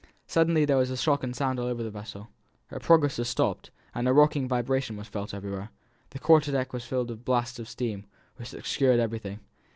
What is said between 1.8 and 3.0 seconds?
the vessel, her